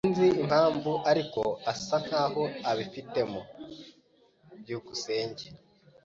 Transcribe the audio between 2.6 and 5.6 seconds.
abifitemo. byukusenge